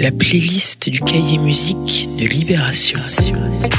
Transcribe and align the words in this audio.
la 0.00 0.10
playlist 0.10 0.88
du 0.88 0.98
cahier 1.02 1.36
musique 1.36 2.08
de 2.18 2.24
Libération. 2.24 2.98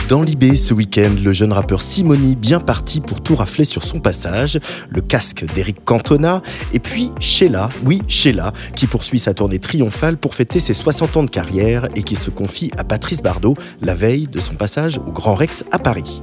Dans 0.07 0.21
Libé, 0.21 0.55
ce 0.55 0.71
week-end, 0.71 1.15
le 1.19 1.33
jeune 1.33 1.51
rappeur 1.51 1.81
Simoni, 1.81 2.35
bien 2.35 2.59
parti 2.59 3.01
pour 3.01 3.21
tout 3.21 3.35
rafler 3.35 3.65
sur 3.65 3.83
son 3.83 3.99
passage, 3.99 4.59
le 4.89 5.01
casque 5.01 5.43
d'Eric 5.55 5.83
Cantona, 5.83 6.43
et 6.73 6.79
puis 6.79 7.09
Sheila, 7.19 7.69
oui, 7.87 8.03
Sheila, 8.07 8.53
qui 8.75 8.85
poursuit 8.85 9.17
sa 9.17 9.33
tournée 9.33 9.57
triomphale 9.57 10.15
pour 10.15 10.35
fêter 10.35 10.59
ses 10.59 10.75
60 10.75 11.17
ans 11.17 11.23
de 11.23 11.29
carrière 11.31 11.87
et 11.95 12.03
qui 12.03 12.15
se 12.15 12.29
confie 12.29 12.69
à 12.77 12.83
Patrice 12.83 13.23
Bardot 13.23 13.55
la 13.81 13.95
veille 13.95 14.27
de 14.27 14.39
son 14.39 14.53
passage 14.53 14.99
au 14.99 15.11
Grand 15.11 15.33
Rex 15.33 15.65
à 15.71 15.79
Paris. 15.79 16.21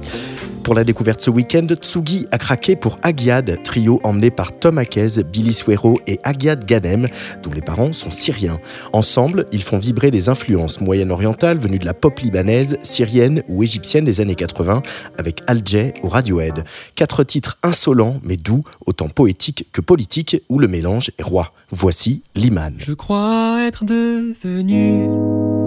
Pour 0.63 0.75
la 0.75 0.83
découverte 0.83 1.21
ce 1.21 1.29
week-end, 1.29 1.65
Tsugi 1.81 2.27
a 2.31 2.37
craqué 2.37 2.75
pour 2.75 2.97
Agiad, 3.01 3.63
trio 3.63 3.99
emmené 4.03 4.29
par 4.29 4.57
Tom 4.57 4.77
Akez, 4.77 5.23
Billy 5.23 5.53
Suero 5.53 5.99
et 6.05 6.19
Agiad 6.23 6.63
Ganem, 6.65 7.07
dont 7.41 7.51
les 7.51 7.61
parents 7.61 7.93
sont 7.93 8.11
syriens. 8.11 8.59
Ensemble, 8.93 9.45
ils 9.51 9.63
font 9.63 9.79
vibrer 9.79 10.11
des 10.11 10.29
influences 10.29 10.79
moyen-orientales 10.81 11.57
venues 11.57 11.79
de 11.79 11.85
la 11.85 11.93
pop 11.93 12.19
libanaise, 12.19 12.77
syrienne 12.83 13.41
ou 13.47 13.63
égyptienne 13.63 14.05
des 14.05 14.21
années 14.21 14.35
80, 14.35 14.83
avec 15.17 15.41
Alger 15.47 15.93
ou 16.03 16.09
Radiohead. 16.09 16.63
Quatre 16.95 17.23
titres 17.23 17.57
insolents 17.63 18.19
mais 18.23 18.37
doux, 18.37 18.63
autant 18.85 19.09
poétiques 19.09 19.67
que 19.71 19.81
politiques, 19.81 20.43
où 20.49 20.59
le 20.59 20.67
mélange 20.67 21.11
est 21.17 21.23
roi. 21.23 21.53
Voici 21.71 22.21
Liman. 22.35 22.73
Je 22.77 22.93
crois 22.93 23.63
être 23.65 23.85
devenu 23.85 25.58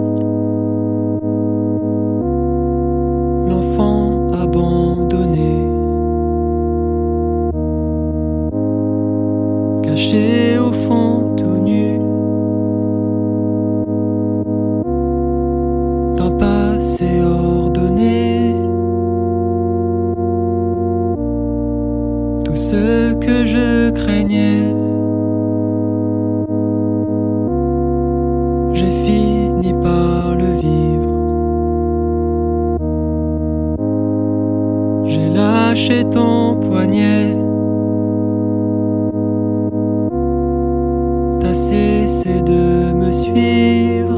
T'as 41.39 41.53
cessé 41.53 42.41
de 42.41 42.93
me 42.93 43.11
suivre. 43.11 44.17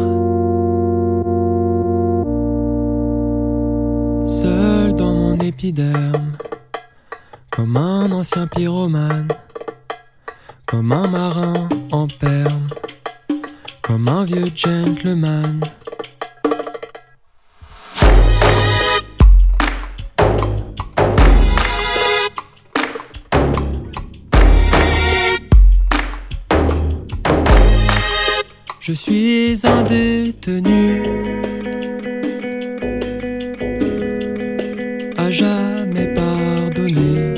Seul 4.26 4.94
dans 4.94 5.14
mon 5.16 5.38
épiderme, 5.40 6.32
comme 7.52 7.76
un 7.76 8.12
ancien 8.12 8.48
pyromane, 8.48 9.28
comme 10.66 10.94
un 10.94 11.08
marin 11.08 11.68
en 11.92 12.08
perme, 12.08 12.68
comme 13.82 14.08
un 14.08 14.24
vieux 14.24 14.46
gentleman. 14.56 15.60
Je 28.88 28.94
suis 28.94 29.60
un 29.64 29.82
détenu 29.82 31.02
à 35.18 35.32
jamais 35.32 36.14
pardonné. 36.14 37.34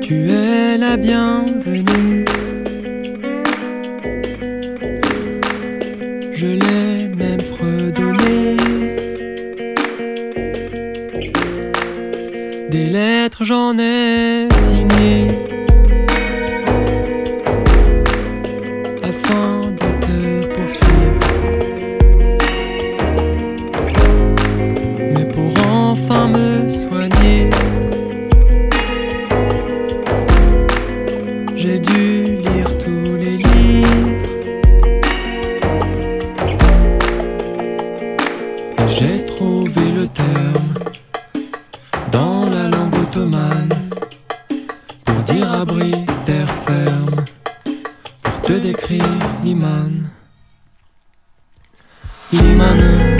Tu 0.00 0.14
es 0.30 0.78
la 0.78 0.96
bienvenue. 0.96 2.24
Je 6.32 6.46
l'ai 6.46 7.08
même 7.08 7.40
fredonné. 7.42 8.56
Des 12.70 12.86
lettres 12.86 13.44
j'en 13.44 13.76
ai 13.78 14.53
j'ai 38.96 39.24
trouvé 39.24 39.90
le 39.90 40.06
terme 40.06 40.74
dans 42.12 42.48
la 42.48 42.68
langue 42.68 42.94
ottomane 42.94 43.68
pour 45.04 45.22
dire 45.22 45.52
abri, 45.52 45.90
terre 46.24 46.48
ferme 46.48 47.24
pour 48.22 48.40
te 48.42 48.52
décrire 48.52 49.18
Liman. 49.42 50.08
Limanı 52.32 53.13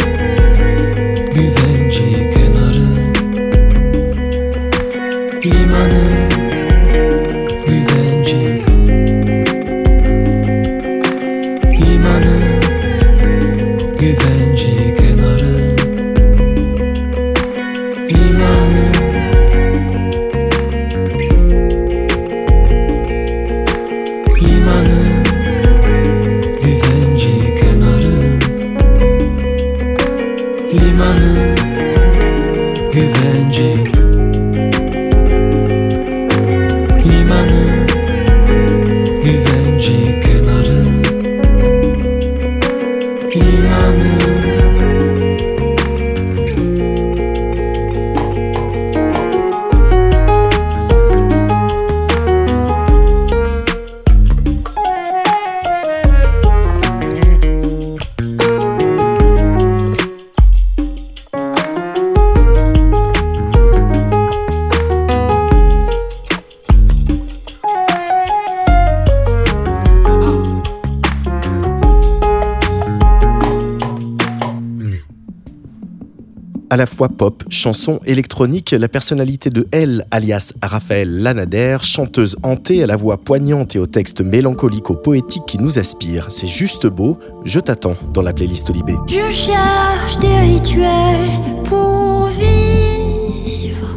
À 76.74 76.76
la 76.76 76.86
fois 76.86 77.08
pop, 77.08 77.44
chanson 77.50 78.00
électronique, 78.04 78.72
la 78.72 78.88
personnalité 78.88 79.48
de 79.48 79.64
Elle, 79.70 80.04
alias 80.10 80.54
Raphaël 80.60 81.22
Lanader, 81.22 81.76
chanteuse 81.82 82.36
hantée 82.42 82.82
à 82.82 82.88
la 82.88 82.96
voix 82.96 83.16
poignante 83.16 83.76
et 83.76 83.78
au 83.78 83.86
texte 83.86 84.22
mélancolico-poétique 84.22 85.44
qui 85.46 85.58
nous 85.58 85.78
aspire. 85.78 86.32
C'est 86.32 86.48
juste 86.48 86.88
beau, 86.88 87.16
je 87.44 87.60
t'attends 87.60 87.94
dans 88.12 88.22
la 88.22 88.32
playlist 88.32 88.74
Libé. 88.74 88.96
Je 89.06 89.30
cherche 89.30 90.18
des 90.18 90.36
rituels 90.36 91.30
pour 91.62 92.26
vivre. 92.26 93.96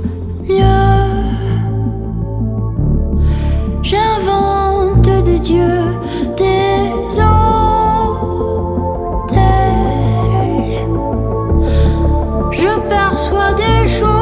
J'invente 3.82 5.02
des. 5.26 5.38
Je 12.88 12.90
perçois 12.90 13.54
des 13.54 13.86
choses 13.86 14.17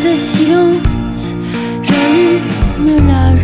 tes 0.00 0.18
silences, 0.18 1.34
j'allume 1.82 3.06
la 3.06 3.37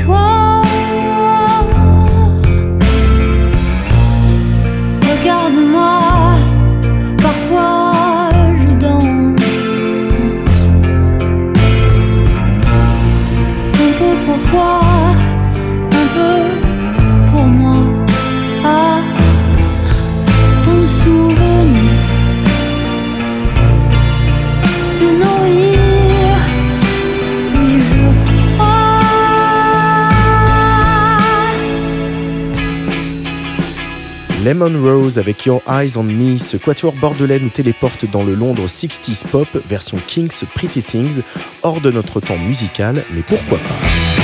Lemon 34.44 34.79
Rose 34.82 35.19
avec 35.19 35.46
Your 35.46 35.62
Eyes 35.67 35.96
on 35.96 36.02
Me, 36.02 36.37
ce 36.37 36.58
quatuor 36.58 36.93
bordelais 36.93 37.38
nous 37.38 37.49
téléporte 37.49 38.05
dans 38.11 38.25
le 38.25 38.35
Londres 38.35 38.67
60s 38.67 39.26
pop 39.26 39.49
version 39.67 39.96
King's 40.06 40.44
Pretty 40.55 40.82
Things, 40.82 41.23
hors 41.62 41.81
de 41.81 41.91
notre 41.91 42.20
temps 42.20 42.37
musical, 42.37 43.06
mais 43.11 43.23
pourquoi 43.23 43.56
pas 43.56 44.24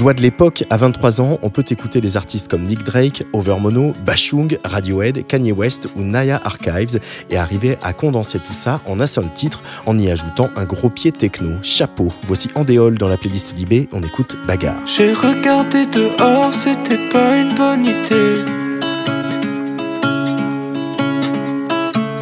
Joie 0.00 0.14
de 0.14 0.22
l'époque, 0.22 0.64
à 0.70 0.78
23 0.78 1.20
ans, 1.20 1.38
on 1.42 1.50
peut 1.50 1.66
écouter 1.68 2.00
des 2.00 2.16
artistes 2.16 2.48
comme 2.48 2.62
Nick 2.62 2.84
Drake, 2.84 3.22
Overmono, 3.34 3.92
Bashung, 4.06 4.58
Radiohead, 4.64 5.26
Kanye 5.26 5.52
West 5.52 5.88
ou 5.94 6.00
Naya 6.00 6.40
Archives 6.42 7.00
et 7.28 7.36
arriver 7.36 7.76
à 7.82 7.92
condenser 7.92 8.38
tout 8.38 8.54
ça 8.54 8.80
en 8.86 8.98
un 8.98 9.06
seul 9.06 9.26
titre 9.34 9.62
en 9.84 9.98
y 9.98 10.10
ajoutant 10.10 10.48
un 10.56 10.64
gros 10.64 10.88
pied 10.88 11.12
techno. 11.12 11.50
Chapeau. 11.60 12.10
Voici 12.26 12.48
Andéol 12.54 12.96
dans 12.96 13.08
la 13.08 13.18
playlist 13.18 13.54
d'IB, 13.54 13.88
on 13.92 14.02
écoute 14.02 14.38
Bagarre. 14.46 14.80
J'ai 14.86 15.12
regardé 15.12 15.84
dehors, 15.84 16.54
c'était 16.54 17.10
pas 17.12 17.36
une 17.36 17.54
bonne 17.54 17.84
idée. 17.84 18.42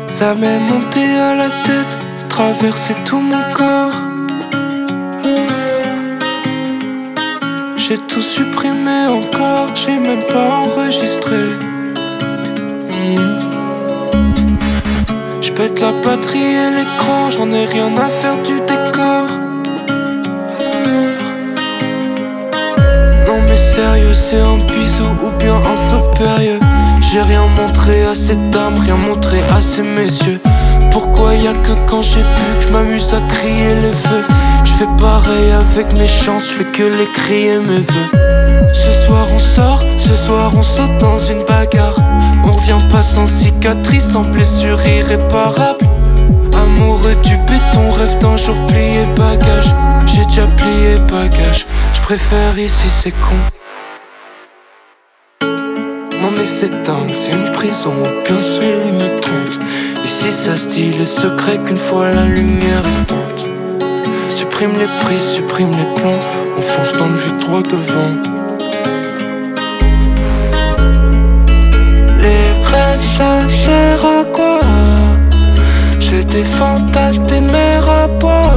Ça 0.08 0.34
m'est 0.34 0.58
monté 0.58 1.04
à 1.04 1.36
la 1.36 1.48
tête, 1.62 1.96
traversé 2.28 2.94
tout 3.04 3.20
mon 3.20 3.54
corps. 3.54 3.77
J'ai 7.88 7.96
tout 7.96 8.20
supprimé 8.20 9.06
encore, 9.06 9.74
j'ai 9.74 9.98
même 9.98 10.22
pas 10.24 10.56
enregistré. 10.56 11.38
Hmm. 12.90 13.40
Je 15.40 15.50
pète 15.52 15.80
la 15.80 15.92
batterie 16.04 16.52
et 16.64 16.70
l'écran, 16.76 17.30
j'en 17.30 17.50
ai 17.50 17.64
rien 17.64 17.88
à 17.96 18.10
faire 18.10 18.36
du 18.42 18.60
décor. 18.60 19.24
Non 23.26 23.40
mais 23.48 23.56
sérieux, 23.56 24.12
c'est 24.12 24.42
un 24.42 24.58
bisou 24.66 25.04
ou 25.24 25.30
bien 25.38 25.54
un 25.54 25.76
saut 25.76 26.12
périlleux. 26.18 26.60
J'ai 27.10 27.22
rien 27.22 27.46
montré 27.46 28.04
à 28.04 28.14
cette 28.14 28.50
dame, 28.50 28.78
rien 28.80 28.96
montré 28.96 29.38
à 29.56 29.62
ces 29.62 29.82
messieurs. 29.82 30.40
Pourquoi 30.90 31.34
y 31.36 31.46
a 31.46 31.54
que 31.54 31.72
quand 31.86 32.02
j'ai 32.02 32.20
bu 32.20 32.58
que 32.58 32.64
je 32.64 32.68
m'amuse 32.68 33.14
à 33.14 33.20
crier 33.32 33.76
les 33.76 33.92
feux? 33.92 34.24
Fais 34.78 34.96
pareil 34.96 35.50
avec 35.50 35.92
mes 35.94 36.06
chances, 36.06 36.46
je 36.48 36.52
fais 36.52 36.70
que 36.70 36.84
les 36.84 37.10
crier 37.12 37.58
mes 37.58 37.80
vœux. 37.80 38.72
Ce 38.72 38.92
soir 39.04 39.26
on 39.34 39.38
sort, 39.38 39.82
ce 39.98 40.14
soir 40.14 40.52
on 40.56 40.62
saute 40.62 40.98
dans 41.00 41.18
une 41.18 41.42
bagarre. 41.44 41.96
On 42.44 42.52
revient 42.52 42.84
pas 42.88 43.02
sans 43.02 43.26
cicatrice, 43.26 44.12
sans 44.12 44.22
blessure 44.22 44.78
irréparable. 44.86 45.84
Amoureux 46.54 47.16
du 47.24 47.36
béton, 47.38 47.90
rêve 47.90 48.18
d'un 48.18 48.36
jour 48.36 48.54
plié 48.68 49.04
bagage. 49.16 49.74
J'ai 50.06 50.24
déjà 50.26 50.46
plié 50.58 50.98
bagage, 51.10 51.66
je 51.92 52.00
préfère 52.02 52.56
ici 52.56 52.88
c'est 53.00 53.10
con. 53.10 53.38
Non 56.22 56.30
mais 56.36 56.44
c'est 56.44 56.82
dingue, 56.84 57.14
c'est 57.14 57.32
une 57.32 57.50
prison 57.50 57.94
ou 58.00 58.26
bien 58.26 58.38
sûr 58.38 58.80
une 58.90 59.20
trompe 59.20 59.64
Ici 60.04 60.30
ça 60.30 60.56
se 60.56 60.66
dit 60.66 60.90
les 60.90 61.06
secrets 61.06 61.58
qu'une 61.58 61.78
fois 61.78 62.10
la 62.10 62.24
lumière 62.24 62.82
éteinte 63.00 63.27
Supprime 64.58 64.80
les 64.80 65.04
prises, 65.04 65.34
supprime 65.34 65.70
les 65.70 66.00
plans, 66.00 66.18
on 66.56 66.60
fonce 66.60 66.92
dans 66.94 67.06
le 67.06 67.14
vide 67.14 67.38
droit 67.38 67.62
devant 67.62 68.10
Les 72.20 72.66
rêves 72.66 73.00
ça 73.00 73.48
sert 73.48 74.04
à 74.04 74.24
quoi? 74.24 74.58
J'ai 76.00 76.24
des 76.24 76.42
fantasmes, 76.42 77.24
des 77.26 77.40
mers 77.40 77.88
à 77.88 78.08
boire. 78.08 78.56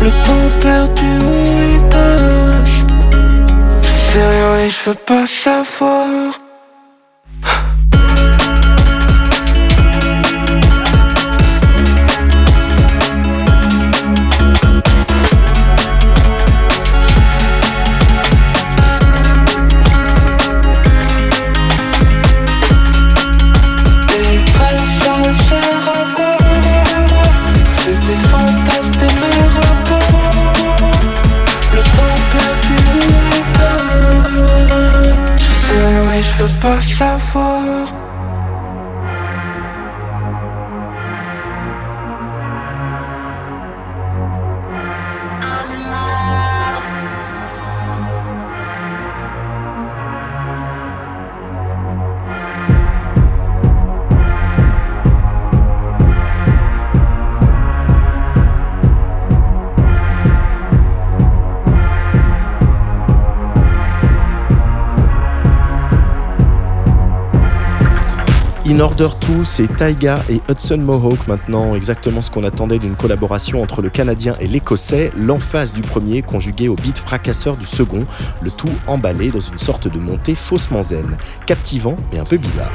Le 0.00 0.10
temps 0.24 0.48
perdu 0.60 1.02
où 1.02 1.74
il 1.74 1.82
passe? 1.88 2.84
Sais 3.82 4.24
rien 4.28 4.64
et 4.64 4.68
je 4.68 4.90
veux 4.90 4.94
pas 4.94 5.26
savoir 5.26 6.45
veux 36.98 37.32
pas 37.32 37.55
In 68.68 68.80
Order 68.80 69.10
2, 69.28 69.44
c'est 69.44 69.76
Taiga 69.76 70.18
et 70.28 70.40
Hudson 70.50 70.78
Mohawk 70.78 71.28
maintenant, 71.28 71.76
exactement 71.76 72.20
ce 72.20 72.32
qu'on 72.32 72.42
attendait 72.42 72.80
d'une 72.80 72.96
collaboration 72.96 73.62
entre 73.62 73.80
le 73.80 73.90
Canadien 73.90 74.34
et 74.40 74.48
l'Écossais, 74.48 75.12
l'emphase 75.16 75.72
du 75.72 75.82
premier 75.82 76.22
conjugué 76.22 76.66
au 76.66 76.74
beat 76.74 76.98
fracasseur 76.98 77.56
du 77.56 77.64
second, 77.64 78.04
le 78.40 78.50
tout 78.50 78.70
emballé 78.88 79.30
dans 79.30 79.38
une 79.38 79.58
sorte 79.58 79.86
de 79.86 80.00
montée 80.00 80.34
faussement 80.34 80.82
zen, 80.82 81.16
captivant 81.46 81.96
mais 82.12 82.18
un 82.18 82.24
peu 82.24 82.38
bizarre. 82.38 82.72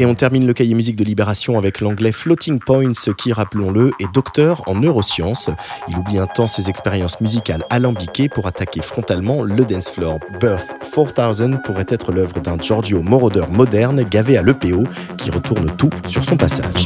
Et 0.00 0.06
on 0.06 0.14
termine 0.14 0.46
le 0.46 0.52
cahier 0.52 0.74
musique 0.74 0.94
de 0.94 1.02
Libération 1.02 1.58
avec 1.58 1.80
l'anglais 1.80 2.12
Floating 2.12 2.60
Points 2.60 2.92
qui, 3.16 3.32
rappelons-le, 3.32 3.90
est 3.98 4.12
docteur 4.14 4.62
en 4.66 4.76
neurosciences. 4.76 5.50
Il 5.88 5.96
oublie 5.96 6.18
un 6.18 6.26
temps 6.26 6.46
ses 6.46 6.70
expériences 6.70 7.20
musicales 7.20 7.64
alambiquées 7.68 8.28
pour 8.28 8.46
attaquer 8.46 8.80
frontalement 8.80 9.42
le 9.42 9.64
dance 9.64 9.90
floor. 9.90 10.20
Birth 10.40 10.76
4000 10.94 11.60
pourrait 11.64 11.86
être 11.88 12.12
l'œuvre 12.12 12.40
d'un 12.40 12.58
Giorgio 12.58 13.02
Moroder 13.02 13.44
moderne 13.50 14.04
gavé 14.04 14.36
à 14.36 14.42
l'EPO 14.42 14.84
qui 15.16 15.30
retourne 15.30 15.70
tout 15.76 15.90
sur 16.06 16.22
son 16.22 16.36
passage. 16.36 16.84